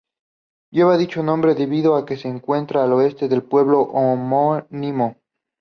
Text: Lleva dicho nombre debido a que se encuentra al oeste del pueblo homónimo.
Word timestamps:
Lleva 0.71 0.97
dicho 0.97 1.21
nombre 1.21 1.53
debido 1.53 1.95
a 1.95 2.07
que 2.07 2.17
se 2.17 2.27
encuentra 2.27 2.83
al 2.83 2.93
oeste 2.93 3.27
del 3.27 3.43
pueblo 3.43 3.81
homónimo. 3.81 5.17